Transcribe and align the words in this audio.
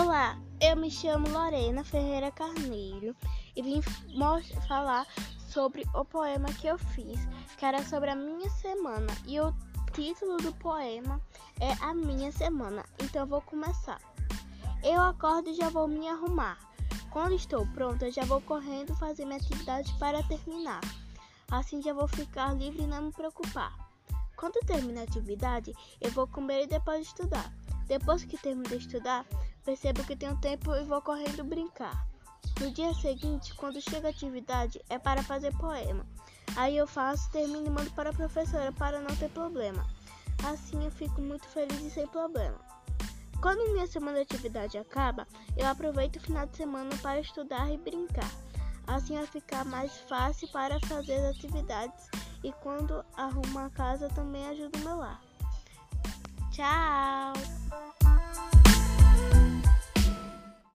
Olá, 0.00 0.38
eu 0.60 0.76
me 0.76 0.88
chamo 0.92 1.28
Lorena 1.28 1.82
Ferreira 1.82 2.30
Carneiro 2.30 3.16
e 3.56 3.60
vim 3.60 3.82
falar 4.68 5.04
sobre 5.48 5.84
o 5.92 6.04
poema 6.04 6.46
que 6.52 6.68
eu 6.68 6.78
fiz, 6.78 7.18
que 7.56 7.64
era 7.64 7.82
sobre 7.82 8.08
a 8.08 8.14
minha 8.14 8.48
semana. 8.48 9.08
E 9.26 9.40
o 9.40 9.52
título 9.92 10.36
do 10.36 10.52
poema 10.54 11.20
é 11.58 11.72
A 11.82 11.92
Minha 11.92 12.30
Semana. 12.30 12.84
Então 13.02 13.26
vou 13.26 13.40
começar. 13.42 14.00
Eu 14.84 15.02
acordo 15.02 15.50
e 15.50 15.54
já 15.54 15.68
vou 15.68 15.88
me 15.88 16.06
arrumar. 16.08 16.60
Quando 17.10 17.34
estou 17.34 17.66
pronta, 17.66 18.08
já 18.08 18.24
vou 18.24 18.40
correndo 18.42 18.94
fazer 18.94 19.24
minha 19.24 19.38
atividade 19.38 19.92
para 19.98 20.22
terminar. 20.22 20.80
Assim 21.50 21.82
já 21.82 21.92
vou 21.92 22.06
ficar 22.06 22.54
livre 22.54 22.84
e 22.84 22.86
não 22.86 23.06
me 23.06 23.12
preocupar. 23.12 23.76
Quando 24.36 24.64
termino 24.64 25.00
a 25.00 25.02
atividade, 25.02 25.72
eu 26.00 26.12
vou 26.12 26.28
comer 26.28 26.62
e 26.62 26.68
depois 26.68 27.04
estudar. 27.04 27.52
Depois 27.88 28.22
que 28.24 28.36
termino 28.36 28.68
de 28.68 28.76
estudar, 28.76 29.24
percebo 29.68 30.02
que 30.02 30.16
tenho 30.16 30.34
tempo 30.38 30.74
e 30.74 30.82
vou 30.82 31.02
correndo 31.02 31.44
brincar. 31.44 32.06
No 32.58 32.70
dia 32.70 32.94
seguinte, 32.94 33.52
quando 33.54 33.82
chega 33.82 34.08
a 34.08 34.10
atividade, 34.10 34.80
é 34.88 34.98
para 34.98 35.22
fazer 35.22 35.54
poema. 35.58 36.06
Aí 36.56 36.74
eu 36.74 36.86
faço, 36.86 37.30
termino 37.30 37.66
e 37.66 37.70
mando 37.70 37.90
para 37.90 38.08
a 38.08 38.14
professora 38.14 38.72
para 38.72 38.98
não 38.98 39.14
ter 39.16 39.28
problema. 39.28 39.86
Assim 40.42 40.82
eu 40.82 40.90
fico 40.90 41.20
muito 41.20 41.46
feliz 41.48 41.82
e 41.82 41.90
sem 41.90 42.06
problema. 42.06 42.58
Quando 43.42 43.70
minha 43.74 43.86
semana 43.86 44.24
de 44.24 44.34
atividade 44.34 44.78
acaba, 44.78 45.28
eu 45.54 45.66
aproveito 45.66 46.16
o 46.16 46.20
final 46.20 46.46
de 46.46 46.56
semana 46.56 46.96
para 47.02 47.20
estudar 47.20 47.70
e 47.70 47.76
brincar. 47.76 48.30
Assim 48.86 49.16
vai 49.16 49.26
ficar 49.26 49.66
mais 49.66 49.94
fácil 50.08 50.48
para 50.48 50.80
fazer 50.80 51.16
as 51.16 51.36
atividades 51.36 52.08
e 52.42 52.50
quando 52.62 53.04
arrumo 53.14 53.58
a 53.58 53.68
casa 53.68 54.08
também 54.08 54.48
ajuda 54.48 54.78
o 54.78 54.82
meu 54.82 54.96
lar. 54.96 55.20
Tchau! 56.52 57.34